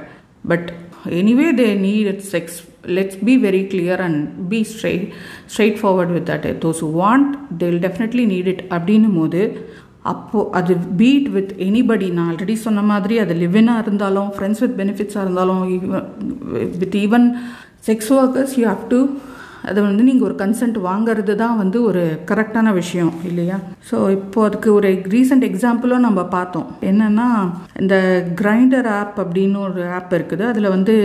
But 0.48 0.74
anyway 1.20 1.48
they 1.54 1.68
need 1.80 2.22
sex 2.32 2.58
let's 2.88 3.20
be 3.26 3.34
very 3.38 3.64
clear 3.68 4.02
and 4.02 4.22
be 4.50 4.60
straight 4.64 5.06
straightforward 5.82 6.12
with 6.12 6.30
that 6.30 6.48
those 6.60 6.82
want 7.00 7.32
they 7.60 7.68
will 7.70 7.84
definitely 7.88 8.26
need 8.26 8.48
it 8.48 8.64
அப்படின்னும் 8.70 9.18
போது 9.18 9.42
அப்போது 10.04 10.50
அது 10.52 10.74
பீட் 10.96 11.30
வித் 11.30 11.54
எனிபடி 11.60 12.08
நான் 12.12 12.30
ஆல்ரெடி 12.32 12.56
சொன்ன 12.58 12.82
மாதிரி 12.82 13.16
அது 13.20 13.34
லிவினாக 13.34 13.84
இருந்தாலும் 13.86 14.30
ஃப்ரெண்ட்ஸ் 14.30 14.60
வித் 14.60 14.78
பெனிஃபிட்ஸாக 14.78 15.26
இருந்தாலும் 15.26 15.62
with 16.80 16.98
even 17.06 17.28
sex 17.86 18.12
workers 18.12 18.56
you 18.60 18.66
have 18.66 18.86
to 18.90 19.00
அதை 19.68 19.80
வந்து 19.88 20.04
நீங்கள் 20.08 20.28
ஒரு 20.30 20.36
கன்சென்ட் 20.42 20.78
வாங்குறது 20.88 21.34
தான் 21.44 21.60
வந்து 21.62 21.78
ஒரு 21.90 22.04
கரெக்டான 22.32 22.74
விஷயம் 22.82 23.14
இல்லையா? 23.30 23.58
ஸோ 23.90 23.98
இப்போ 24.18 24.46
அதுக்கு 24.48 24.70
ஒரு 24.80 24.92
ரீசெண்ட் 25.16 25.48
எக்ஸாம்பிளும் 25.50 26.06
நம்ம 26.08 26.24
பார்த்தோம். 26.36 26.68
என்னென்னா 26.92 27.30
இந்த 27.84 27.96
கிரைண்டர் 28.42 28.90
ஆப் 29.00 29.18
அப்படின்னு 29.24 29.60
ஒரு 29.70 29.82
ஆப் 29.98 30.14
இருக்குது. 30.20 30.46
அதில் 30.52 30.74
வந்து 30.76 30.96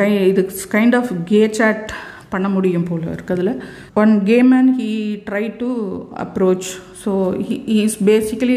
கை 0.00 0.10
இது 0.30 0.42
கைண்ட் 0.74 0.96
ஆஃப் 0.98 1.12
கே 1.30 1.40
சாட் 1.60 1.92
பண்ண 2.32 2.48
முடியும் 2.54 2.86
போல் 2.88 3.06
இருக்கிறதுல 3.14 3.50
one 4.02 4.12
came 4.30 4.50
and 4.58 4.72
he 4.80 4.92
try 5.28 5.44
to 5.62 5.70
approach 6.24 6.68
so 7.04 7.12
he 7.48 7.56
is 7.84 7.98
basically 8.10 8.56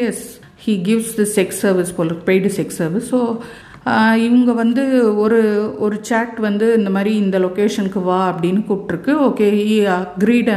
he 0.66 0.74
gives 0.88 1.14
the 1.20 1.28
sex 1.38 1.60
service 1.66 1.92
pole 1.98 2.14
paid 2.30 2.52
sex 2.58 2.80
service 2.82 3.10
so 3.16 3.20
இவங்க 4.18 4.54
வந்து 4.54 4.84
ஒரு 5.16 5.40
ஒரு 5.80 6.00
சேட் 6.02 6.40
வந்து 6.40 6.74
இந்த 6.78 6.90
மாதிரி 6.90 7.16
இந்த 7.16 7.40
லொக்கேஷனுக்கு 7.40 8.04
வா 8.04 8.34
அப்படின்னு 8.34 8.62
கூப்பிட்ருக்கு 8.68 9.12
okay 9.28 9.48
I 9.68 9.86
agreed 9.86 10.52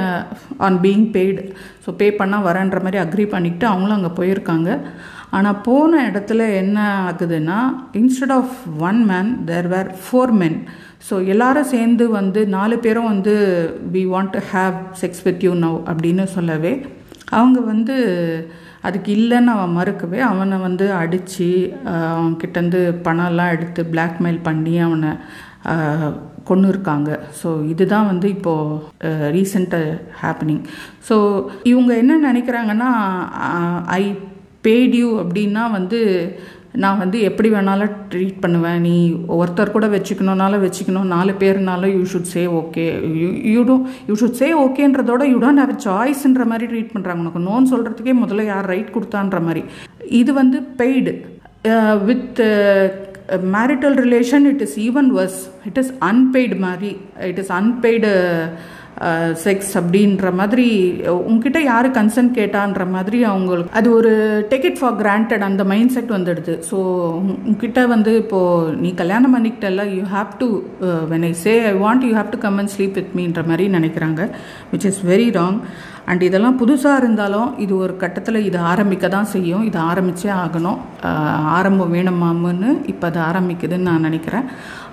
on 0.58 0.78
being 0.82 1.06
paid 1.14 1.42
so 1.86 1.90
pay 1.96 2.10
பண்ணால் 2.10 2.46
வரேன்ற 2.46 2.80
மாதிரி 2.82 2.98
அக்ரி 2.98 3.28
பண்ணிக்கிட்டு 3.28 3.66
அவங்களும் 3.66 3.98
அங்கே 3.98 4.12
போயிருக்காங்க. 4.20 4.70
ஆனால் 5.30 5.60
போன 5.60 6.10
இடத்துல 6.10 6.54
என்ன 6.54 6.78
ஆகுதுன்னா 7.08 7.58
instead 7.92 8.32
of 8.32 8.54
one 8.80 9.04
man 9.04 9.44
there 9.44 9.68
were 9.68 9.90
four 10.04 10.32
men 10.32 10.58
so 11.10 11.26
எல்லாரும் 11.26 11.64
சேர்ந்து 11.64 12.08
வந்து 12.10 12.46
நாலு 12.46 12.78
பேரும் 12.78 13.04
வந்து 13.04 13.34
we 13.92 14.04
want 14.06 14.30
to 14.30 14.40
have 14.52 14.74
sex 15.02 15.22
with 15.24 15.44
you 15.44 15.54
now 15.54 15.78
அப்படின்னு 15.86 16.24
சொல்லவே 16.24 16.72
அவங்க 17.30 17.60
வந்து 17.60 17.96
அதுக்கு 18.82 19.10
இல்லைன்னு 19.12 19.52
அவன் 19.52 19.76
மறுக்கவே 19.76 20.20
அவனை 20.20 20.58
வந்து 20.58 20.86
அடித்து 20.92 21.48
அவன்கிட்டருந்து 22.14 22.80
பணம்லாம் 23.02 23.52
எடுத்து 23.52 23.82
பிளாக்மெயில் 23.92 24.40
பண்ணி 24.42 24.74
அவனை 24.78 25.10
கொண்டு 26.44 26.68
இருக்காங்க 26.68 27.10
ஸோ 27.42 27.48
இதுதான் 27.66 28.06
வந்து 28.06 28.26
இப்போது 28.28 29.30
ரீசெண்டாக 29.30 29.98
ஹேப்பனிங் 30.20 30.62
ஸோ 31.08 31.16
இவங்க 31.62 31.92
என்ன 31.96 32.32
நினைக்கிறாங்கன்னா 32.32 32.90
ஐ 33.92 34.04
பேடியூ 34.66 35.08
அப்படின்னா 35.20 35.62
வந்து 35.70 36.00
நான் 36.82 37.00
வந்து 37.02 37.18
எப்படி 37.28 37.48
வேணாலும் 37.54 37.94
ட்ரீட் 38.10 38.36
பண்ணுவேன். 38.42 38.80
நீ 38.86 38.94
ஒருத்தர் 39.38 39.72
கூட 39.76 39.86
வச்சுக்கணுனாலும் 39.94 40.64
வச்சுக்கணும். 40.64 41.08
நாலு 41.14 41.32
பேர்னாலும் 41.40 41.94
you 41.96 42.02
should 42.12 42.30
say 42.34 42.42
okay 42.60 42.84
you 43.54 43.62
do 43.70 43.76
you 44.08 44.16
should 44.22 44.38
say 44.40 44.48
ஓகேன்றதோட 44.64 45.24
you 45.32 45.38
don't 45.44 45.62
have 45.62 45.74
சாய்ஸ்ன்ற 45.88 46.46
மாதிரி 46.52 46.68
ட்ரீட் 46.72 46.94
பண்ணுறாங்க 46.94 47.24
உனக்கு 47.24 47.42
நோன் 47.50 47.70
சொல்கிறதுக்கே 47.72 48.14
முதல்ல 48.22 48.44
யார் 48.52 48.70
ரைட் 48.74 48.94
கொடுத்தான்ற 48.96 49.40
மாதிரி. 49.48 49.62
இது 50.22 50.32
வந்து 50.40 50.60
paid 50.82 51.14
with 52.10 52.40
marital 53.56 53.96
relation 54.04 54.46
it 54.52 54.62
is 54.66 54.76
even 54.86 55.08
worse 55.18 55.40
it 55.70 55.80
is 55.82 55.92
unpaid 56.10 56.58
மாதிரி 56.66 56.92
இட் 57.30 57.40
இஸ் 57.42 57.52
அன்பெய்டு 57.58 58.10
செக்ஸ் 59.44 59.72
அப்படின்ற 59.74 60.32
மாதிரி 60.32 60.66
உங்ககிட்ட 61.20 61.60
யார் 61.62 61.88
கன்சன்ட் 61.90 62.32
கேட்டான்ற 62.38 62.84
மாதிரி 62.90 63.24
அவங்களுக்கு 63.24 63.76
அது 63.76 63.88
ஒரு 63.92 64.12
டேக் 64.50 64.68
ஃபார் 64.80 64.96
கிராண்டட் 65.02 65.42
அந்த 65.42 65.64
மைண்ட் 65.64 65.90
செட் 65.90 66.12
வந்துடுது 66.12 66.54
ஸோ 66.70 66.78
உங்ககிட்ட 67.44 67.86
வந்து 67.86 68.16
இப்போது 68.16 68.74
நீ 68.76 68.94
கல்யாணம் 68.94 69.34
பண்ணிக்கிட்டல 69.36 69.86
you 69.96 70.02
have 70.12 70.32
to 70.38 70.48
when 71.08 71.24
I 71.24 71.32
say 71.44 71.54
I 71.64 71.74
want 71.76 72.04
you 72.04 72.12
have 72.14 72.30
to 72.30 72.38
come 72.38 72.58
and 72.58 72.68
sleep 72.68 72.92
with 72.92 73.14
மீன்ற 73.14 73.46
மாதிரி 73.46 73.68
நினைக்கிறாங்க 73.68 74.28
which 74.72 74.84
is 74.84 75.00
very 75.04 75.30
wrong 75.32 75.58
and 76.08 76.22
இதெல்லாம் 76.28 76.58
புதுசாக 76.62 77.00
இருந்தாலும் 77.02 77.50
இது 77.64 77.72
ஒரு 77.84 77.94
கட்டத்தில் 78.02 78.46
இது 78.48 78.58
ஆரம்பிக்க 78.72 79.08
தான் 79.08 79.30
செய்யும். 79.34 79.64
இது 79.68 79.78
ஆரம்பித்தே 79.78 80.30
ஆகணும். 80.44 80.78
ஆரம்பம் 81.58 81.94
வேணுமாமுன்னு 81.96 82.70
இப்போ 82.92 83.06
அது 83.10 83.20
ஆரம்பிக்குதுன்னு 83.30 83.88
நான் 83.90 84.06
நினைக்கிறேன். 84.08 84.46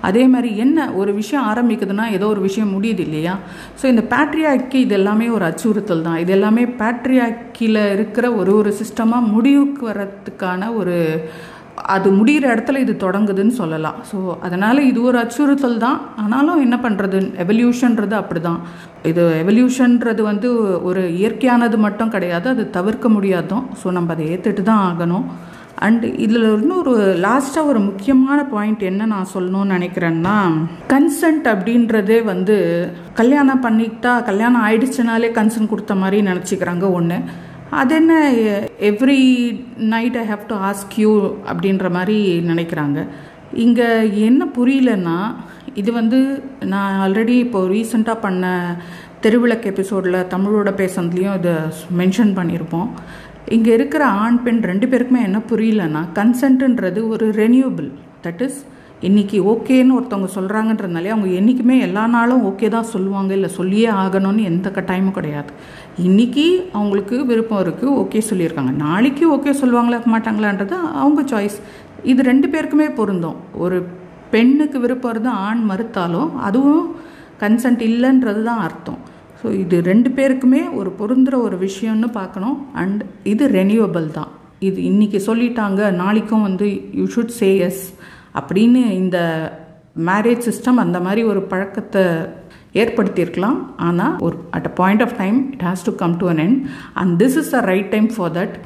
அதே 0.08 0.24
மாதிரி 0.32 0.50
என்ன 0.64 0.92
ஒரு 1.00 1.14
விஷயம் 1.20 1.46
ஆரம்பிக்குதுன்னா 1.52 2.06
ஏதோ 2.16 2.26
ஒரு 2.26 2.40
விஷயம் 2.40 2.74
முடியுது 2.76 3.02
இல்லையா? 3.08 3.34
ஸோ 3.80 3.84
இந்த 3.92 4.04
பேட்ரியாக்கி 4.14 4.78
இது 4.86 4.96
எல்லாமே 5.00 5.28
ஒரு 5.36 5.46
அச்சுறுத்தல் 5.50 6.06
தான். 6.08 6.18
இது 6.24 6.32
எல்லாமே 6.38 6.64
பேட்ரியாக்கியில் 6.82 7.82
இருக்கிற 7.96 8.26
ஒரு 8.32 8.52
ஒரு 8.60 8.72
சிஸ்டமாக 8.80 9.30
முடிவுக்கு 9.34 9.84
வர்றதுக்கான 9.90 10.74
ஒரு 10.74 10.96
அது 11.94 12.08
முடிகிற 12.18 12.46
இடத்துல 12.54 12.80
இது 12.84 12.94
தொடங்குதுன்னு 13.04 13.54
சொல்லலாம். 13.60 13.98
ஸோ 14.10 14.16
அதனால் 14.46 14.80
இது 14.90 15.00
ஒரு 15.10 15.18
அச்சுறுத்தல் 15.22 15.82
தான். 15.86 15.98
ஆனாலும் 16.22 16.62
என்ன 16.66 16.76
பண்ணுறது 16.84 17.18
எவல்யூஷன்றது 17.44 18.16
அப்படி 18.22 18.40
தான் 18.48 18.60
இது 19.10 19.22
எவல்யூஷன்றது 19.42 20.24
வந்து 20.30 20.50
ஒரு 20.90 21.04
இயற்கையானது 21.20 21.78
மட்டும் 21.86 22.14
கிடையாது. 22.16 22.48
அது 22.54 22.64
தவிர்க்க 22.78 23.08
முடியாதும். 23.16 23.64
ஸோ 23.82 23.86
நம்ம 23.98 24.16
அதை 24.16 24.26
ஏற்றுட்டு 24.34 24.64
தான் 24.70 24.84
ஆகணும். 24.90 25.26
அண்ட் 25.86 26.04
இதில் 26.24 26.46
இன்னொரு 26.60 26.92
லாஸ்ட்டாக 27.24 27.70
ஒரு 27.72 27.80
முக்கியமான 27.88 28.38
பாயிண்ட் 28.54 28.80
என்ன 28.90 29.02
நான் 29.12 29.32
சொல்லணும்னு 29.34 29.74
நினைக்கிறேன்னா 29.76 30.36
கன்சன்ட் 30.92 31.46
அப்படின்றதே 31.52 32.18
வந்து 32.30 32.56
கல்யாணம் 33.20 33.62
பண்ணிக்கிட்டா 33.66 34.14
கல்யாணம் 34.30 34.64
ஆயிடுச்சுனாலே 34.68 35.30
கன்சென்ட் 35.38 35.72
கொடுத்த 35.72 35.94
மாதிரி 36.02 36.20
நினச்சிக்கிறாங்க 36.30 36.88
ஒன்று 36.98 37.18
அது 37.70 37.94
என்ன 37.94 38.30
every 38.80 39.22
night 39.76 40.16
I 40.16 40.26
have 40.26 40.44
to 40.46 40.54
ask 40.54 40.94
you 40.96 41.36
அப்படின்ற 41.46 41.90
மாதிரி 41.90 42.40
நினைக்கிறாங்க. 42.40 43.06
இங்கே 43.52 44.14
என்ன 44.14 44.46
புரியலன்னா 44.56 45.34
இது 45.74 45.92
வந்து 45.92 46.42
நான் 46.64 46.98
ஆல்ரெடி 47.00 47.28
இப்போது 47.28 47.70
ரீசெண்டாக 47.74 48.14
பண்ண 48.14 48.76
தெருவிளக்கு 49.22 49.64
எபிசோடில் 49.64 50.26
தமிழோட 50.26 50.70
பேசுனதுலேயும் 50.70 51.38
இதை 51.38 51.54
மென்ஷன் 51.96 52.34
பண்ணியிருப்போம் 52.34 52.88
இங்கே 53.48 53.72
இருக்கிற 53.72 54.04
ஆண் 54.04 54.42
பெண் 54.42 54.62
ரெண்டு 54.62 54.86
பேருக்குமே 54.86 55.22
என்ன 55.22 55.42
புரியலன்னா 55.50 56.02
கன்சென்ட்ன்றது 56.14 57.08
ஒரு 57.08 57.30
ரெனியூபிள் 57.30 57.90
தட் 58.22 58.42
இஸ் 58.42 58.66
இன்றைக்கி 59.06 59.36
ஓகேன்னு 59.50 59.96
ஒருத்தவங்க 59.96 60.28
சொல்கிறாங்கன்றதுனாலே 60.36 61.10
அவங்க 61.14 61.28
என்றைக்குமே 61.38 61.74
எல்லா 61.84 62.04
நாளும் 62.14 62.44
ஓகே 62.48 62.68
தான் 62.74 62.88
சொல்லுவாங்க. 62.92 63.30
இல்லை 63.36 63.50
சொல்லியே 63.58 63.88
ஆகணும்னு 64.02 64.42
எந்த 64.50 64.68
கட்டாயமும் 64.76 65.14
கிடையாது. 65.18 65.50
இன்றைக்கி 66.06 66.46
அவங்களுக்கு 66.78 67.16
விருப்பம் 67.28 67.62
இருக்குது 67.64 67.92
ஓகே 68.02 68.22
சொல்லியிருக்காங்க. 68.30 68.72
நாளைக்கு 68.86 69.24
ஓகே 69.36 69.54
சொல்லுவாங்களா 69.60 70.00
மாட்டாங்களான்றது 70.14 70.76
அவங்க 71.02 71.24
சாய்ஸ் 71.32 71.58
இது 72.12 72.26
ரெண்டு 72.30 72.48
பேருக்குமே 72.54 72.88
பொருந்தும். 72.98 73.38
ஒரு 73.64 73.78
பெண்ணுக்கு 74.34 74.80
விருப்பம் 74.86 75.12
இருந்தால் 75.14 75.40
ஆண் 75.46 75.62
மறுத்தாலும் 75.70 76.32
அதுவும் 76.48 76.84
கன்சன்ட் 77.44 77.86
இல்லைன்றது 77.90 78.42
தான் 78.50 78.64
அர்த்தம். 78.66 79.00
ஸோ 79.40 79.46
இது 79.62 79.76
ரெண்டு 79.92 80.10
பேருக்குமே 80.18 80.62
ஒரு 80.80 80.90
பொருந்துகிற 81.00 81.36
ஒரு 81.46 81.56
விஷயம்னு 81.66 82.08
பார்க்கணும். 82.20 82.58
அண்ட் 82.82 83.00
இது 83.32 83.44
ரெனியூவபிள் 83.58 84.08
தான். 84.20 84.30
இது 84.68 84.78
இன்றைக்கி 84.92 85.18
சொல்லிட்டாங்க 85.30 85.80
நாளைக்கும் 86.04 86.46
வந்து 86.50 86.68
யூ 87.00 87.04
ஷுட் 87.16 87.36
சே 87.40 87.50
எஸ் 87.70 87.84
அப்படின்னு 88.38 88.82
இந்த 89.02 89.18
மேரேஜ் 90.10 90.46
சிஸ்டம் 90.48 90.82
அந்த 90.84 90.98
மாதிரி 91.06 91.22
ஒரு 91.32 91.40
பழக்கத்தை 91.52 92.04
ஏற்படுத்தியிருக்கலாம். 92.80 93.58
ஆனால் 93.88 94.16
ஒரு 94.26 94.36
at 94.56 94.68
a 94.70 94.72
point 94.80 95.02
of 95.06 95.14
time 95.20 95.38
it 95.54 95.64
has 95.68 95.86
to 95.86 95.94
come 96.02 96.16
to 96.22 96.26
an 96.32 96.42
end 96.46 96.58
and 97.00 97.14
this 97.22 97.38
is 97.42 97.52
the 97.54 97.60
right 97.70 97.90
time 97.94 98.08
for 98.16 98.34
that 98.40 98.56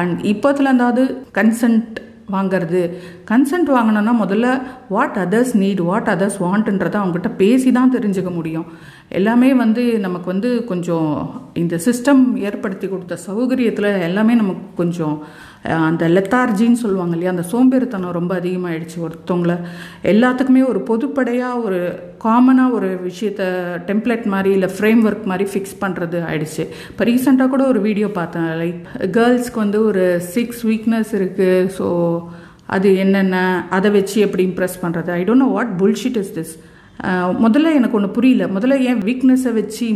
and 0.00 0.16
இப்போத்துல 0.32 0.70
இருந்தாவது 0.72 1.04
கன்சென்ட் 1.38 2.00
வாங்கிறது. 2.34 2.82
கன்சென்ட் 3.30 3.70
வாங்கினோன்னா 3.76 4.12
முதல்ல 4.22 4.48
what 4.94 5.16
others 5.24 5.52
need 5.62 5.82
what 5.88 6.10
others 6.12 6.38
வாண்ட்ன்றதை 6.44 6.96
அவங்ககிட்ட 7.00 7.30
பேசி 7.42 7.70
தான் 7.78 7.94
தெரிஞ்சுக்க 7.96 8.30
முடியும். 8.38 8.66
எல்லாமே 9.10 9.48
வந்து 9.62 9.82
நமக்கு 10.04 10.28
வந்து 10.32 10.50
கொஞ்சம் 10.70 11.08
இந்த 11.62 11.74
சிஸ்டம் 11.86 12.22
ஏற்படுத்தி 12.48 12.86
கொடுத்த 12.88 13.18
சௌகரியத்தில் 13.26 13.88
எல்லாமே 14.06 14.34
நமக்கு 14.40 14.64
கொஞ்சம் 14.76 15.16
அந்த 15.88 16.04
லெத்தார்ஜின்னு 16.14 16.80
சொல்லுவாங்க 16.82 17.14
இல்லையா 17.16 17.34
அந்த 17.34 17.44
சோம்பேறித்தனம் 17.52 18.16
ரொம்ப 18.18 18.32
அதிகமாகிடுச்சு 18.40 18.98
ஒருத்தவங்கள. 19.06 19.54
எல்லாத்துக்குமே 20.12 20.62
ஒரு 20.72 20.80
பொதுப்படையாக 20.90 21.62
ஒரு 21.66 21.78
காமனாக 22.24 22.76
ஒரு 22.78 22.88
விஷயத்த 23.08 23.44
டெம்ப்ளேட் 23.90 24.26
மாதிரி 24.34 24.52
இல்லை 24.56 24.70
ஃப்ரேம் 24.76 25.02
ஒர்க் 25.08 25.30
மாதிரி 25.32 25.46
ஃபிக்ஸ் 25.52 25.80
பண்ணுறது 25.84 26.20
ஆயிடுச்சு. 26.30 26.64
இப்போ 26.90 27.04
ரீசெண்டாக 27.10 27.52
கூட 27.54 27.64
ஒரு 27.72 27.82
வீடியோ 27.88 28.10
பார்த்தேன். 28.20 28.50
லைக் 28.62 28.80
கேர்ள்ஸ்க்கு 29.18 29.64
வந்து 29.64 29.80
ஒரு 29.90 30.04
சிக்ஸ் 30.34 30.62
வீக்னஸ் 30.70 31.14
இருக்குது 31.20 31.70
ஸோ 31.78 31.88
அது 32.74 32.90
என்னென்ன 33.04 33.38
அதை 33.76 33.88
வச்சு 33.96 34.18
எப்படி 34.26 34.44
இம்ப்ரெஸ் 34.50 34.78
பண்ணுறது 34.84 35.10
I 35.18 35.24
don't 35.28 35.44
know 35.46 35.50
what 35.56 35.74
bullshit 35.82 36.20
is 36.22 36.36
this 36.38 36.54
முதல்ல 37.44 37.72
எனக்கு 37.78 37.96
ஒன்று 37.98 38.10
புரியல. 38.16 38.44
முதல்ல 38.56 38.74
ஏன் 38.90 39.00
வீக்னஸை 39.08 39.52
வச்சு 39.52 39.86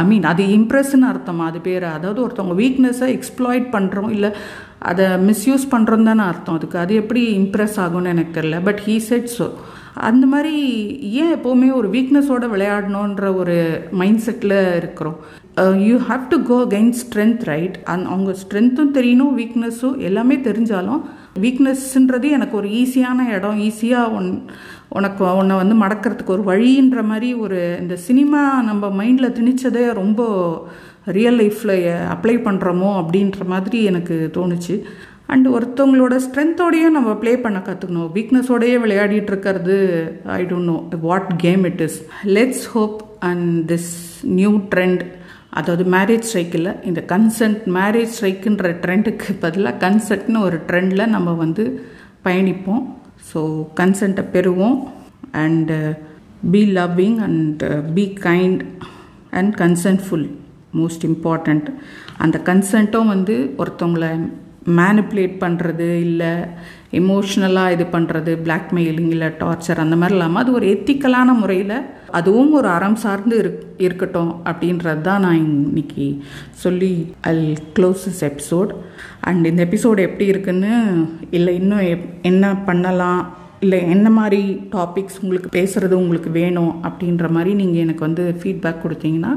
ஐ 0.00 0.02
மீன் 0.10 0.26
அது 0.30 0.42
இம்ப்ரெஸ்ன்னு 0.58 1.08
அர்த்தமா? 1.12 1.44
அது 1.50 1.60
பேர் 1.60 1.86
அதாவது 1.96 2.20
ஒருத்தவங்க 2.26 2.56
வீக்னஸை 2.62 3.08
எக்ஸ்ப்ளாய்ட் 3.16 3.66
பண்ணுறோம் 3.76 4.10
இல்லை 4.16 4.30
அதை 4.90 5.06
மிஸ்யூஸ் 5.30 5.64
பண்ணுறோம் 5.72 6.08
தானே 6.10 6.24
அர்த்தம் 6.32 6.58
அதுக்கு. 6.58 6.78
அது 6.78 6.94
எப்படி 7.02 7.22
இம்ப்ரெஸ் 7.38 7.78
ஆகும்னு 7.84 8.12
எனக்கு 8.14 8.36
தெரியல 8.38 8.60
பட் 8.68 8.82
ஹீ 8.86 8.96
செட் 9.08 9.30
ஸோ 9.38 9.48
அந்த 10.08 10.24
மாதிரி 10.26 10.56
ஏன் 11.20 11.34
எப்போவுமே 11.34 11.68
ஒரு 11.72 11.88
வீக்னஸோட 11.88 12.44
விளையாடணுன்ற 12.54 13.26
ஒரு 13.34 13.56
மைண்ட் 14.00 14.22
செட்டில் 14.26 14.56
இருக்கிறோம். 14.76 15.18
You 15.88 15.94
have 16.08 16.24
to 16.32 16.38
go 16.48 16.56
again 16.64 16.90
strength 17.02 17.44
right 17.50 17.76
and 17.92 18.04
அவங்க 18.04 18.32
ஸ்ட்ரென்த்தும் 18.40 18.90
தெரியணும் 18.98 19.32
வீக்னஸும் 19.38 19.96
எல்லாமே 20.08 20.36
தெரிஞ்சாலும் 20.48 21.00
வீக்னஸ்ன்றது 21.44 22.28
எனக்கு 22.36 22.54
ஒரு 22.56 22.68
ஈஸியான 22.82 23.28
இடம் 23.36 23.58
ஈஸியாக 23.68 24.12
ஒன் 24.18 24.28
உனக்கு 24.98 25.22
உன்னை 25.40 25.56
வந்து 25.56 25.74
மடக்கிறதுக்கு 25.82 26.34
ஒரு 26.36 26.44
வழின்ற 26.50 27.02
மாதிரி 27.02 27.28
ஒரு 27.34 27.58
இந்த 27.80 27.96
சினிமா 28.06 28.42
நம்ம 28.62 28.90
மைண்டில் 28.98 29.36
திணிச்சதே 29.38 29.84
ரொம்ப 29.92 30.20
ரியல் 31.16 31.38
லைஃப்பில் 31.40 31.76
அப்ளை 32.14 32.36
பண்ணுறோமோ 32.46 32.88
அப்படின்ற 33.00 33.44
மாதிரி 33.52 33.80
எனக்கு 33.84 34.16
தோணுச்சு. 34.36 34.76
அண்டு 35.34 35.48
ஒருத்தவங்களோட 35.56 36.14
ஸ்ட்ரென்த்தோடையும் 36.24 36.96
நம்ம 36.96 37.10
ப்ளே 37.14 37.32
பண்ண 37.44 37.58
கற்றுக்கணும் 37.58 38.10
வீக்னஸோடையே 38.16 38.76
விளையாடிட்டு 38.84 39.30
இருக்கிறது 39.32 39.76
I 40.38 40.42
don't 40.44 40.70
know 40.72 40.76
what 41.00 41.30
game 41.36 41.64
it 41.64 41.80
is 41.80 41.98
let's 42.36 42.66
hope 42.74 42.98
and 43.30 43.72
this 43.72 43.90
new 44.40 44.52
trend 44.74 45.02
அதாவது 45.50 45.84
மேரேஜ் 45.96 46.28
ஸ்ட்ரைக்கில் 46.30 46.70
இந்த 46.84 47.02
கன்சென்ட் 47.08 47.60
மேரேஜ் 47.78 48.14
ஸ்ட்ரைக்குன்ற 48.16 48.72
ட்ரெண்டுக்கு 48.84 49.30
பதிலாக 49.40 49.80
கன்சென்ட்னு 49.86 50.40
ஒரு 50.40 50.58
ட்ரெண்டில் 50.66 51.12
நம்ம 51.16 51.32
வந்து 51.44 51.64
பயணிப்போம். 52.24 52.84
ஸோ 53.30 53.40
கன்சென்ட்டை 53.80 54.24
பெறுவோம். 54.36 54.76
And 55.44 55.76
be 56.52 56.60
loving 56.78 57.18
and 57.26 57.62
be 57.94 58.04
kind 58.26 58.60
and 59.38 59.54
consentful 59.62 60.26
most 60.78 61.04
important 61.08 61.68
அந்த 62.24 62.36
கன்சென்ட்டும் 62.48 63.12
வந்து 63.14 63.34
ஒருத்தவங்களை 63.62 64.10
மேனிப்புலேட் 64.80 65.34
பண்ணுறது 65.44 65.88
இல்லை 66.06 66.32
எமோஷ்னலாக 66.92 67.72
இது 67.72 67.84
பண்ணுறது 67.92 68.32
பிளாக்மெயிலிங் 68.44 69.10
இல்லை 69.10 69.28
டார்ச்சர் 69.40 69.80
அந்த 69.80 69.96
மாதிரி 69.96 70.14
இல்லாமல் 70.14 70.42
அது 70.42 70.52
ஒரு 70.52 70.66
எத்திக்கலான 70.66 71.30
முறையில் 71.38 71.76
அதுவும் 72.10 72.52
ஒரு 72.52 72.68
அறம் 72.68 72.94
சார்ந்து 72.94 73.36
இருக் 73.38 73.62
இருக்கட்டும் 73.80 74.32
அப்படின்றது 74.44 75.00
தான் 75.00 75.20
நான் 75.20 75.40
இன்னைக்கு 75.44 76.06
சொல்லி 76.54 76.92
I'll 77.20 77.46
close 77.74 78.04
this 78.04 78.22
episode 78.24 78.72
and 79.20 79.46
இந்த 79.46 79.62
எபிசோடு 79.64 80.02
எப்படி 80.02 80.26
இருக்குன்னு 80.26 80.74
இல்லை 81.30 81.54
இன்னும் 81.54 81.84
எப் 81.86 82.06
என்ன 82.22 82.54
பண்ணலாம் 82.64 83.22
இல்லை 83.60 83.78
என்ன 83.90 84.08
மாதிரி 84.10 84.40
டாபிக்ஸ் 84.72 85.20
உங்களுக்கு 85.22 85.50
பேசுகிறது 85.58 85.94
உங்களுக்கு 85.94 86.30
வேணும் 86.30 86.72
அப்படின்ற 86.82 87.28
மாதிரி 87.28 87.52
நீங்கள் 87.54 87.82
எனக்கு 87.82 88.02
வந்து 88.04 88.24
ஃபீட்பேக் 88.40 88.82
கொடுத்தீங்கன்னா 88.82 89.32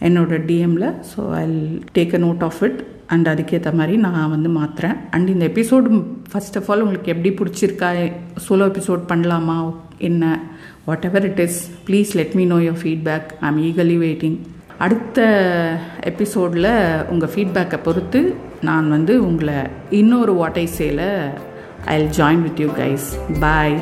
என்னோட 0.00 0.38
டிஎம்மில் 0.46 0.88
so 1.10 1.20
I 1.36 1.44
take 1.92 2.14
a 2.14 2.20
note 2.26 2.42
of 2.42 2.60
it 2.62 2.80
and 3.06 3.26
அதுக்கேற்ற 3.28 3.70
மாதிரி 3.74 3.96
நான் 3.98 4.30
வந்து 4.30 4.50
மாற்றுறேன் 4.50 4.96
அண்ட் 5.10 5.28
இந்த 5.30 5.44
எபிசோடு 5.48 5.98
ஃபர்ஸ்ட் 6.30 6.56
ஆஃப் 6.56 6.68
ஆல் 6.70 6.82
உங்களுக்கு 6.82 7.12
எப்படி 7.14 7.30
பிடிச்சிருக்கா 7.40 7.90
சோலோ 8.46 8.66
எபிசோட் 8.68 9.04
பண்ணலாமா 9.08 9.58
என்ன 10.00 10.24
whatever 11.04 11.26
it 11.26 11.42
is 11.44 11.58
please 11.86 12.10
let 12.16 12.34
me 12.34 12.46
know 12.46 12.58
your 12.64 12.80
feedback 12.82 13.28
I 13.40 13.48
am 13.48 13.60
eagerly 13.68 13.98
waiting 13.98 14.38
அடுத்த 14.78 15.18
எபிசோடில் 16.02 16.70
உங்கள் 17.08 17.32
ஃபீட்பேக்கை 17.34 17.78
பொறுத்து 17.80 18.22
நான் 18.62 18.88
வந்து 18.88 19.14
உங்களை 19.24 19.58
இன்னொரு 19.90 20.34
வாட்டை 20.34 20.66
சேல 20.78 21.02
I 21.86 21.98
join 22.18 22.42
with 22.42 22.60
you 22.60 22.70
guys 22.78 23.08
bye 23.40 23.76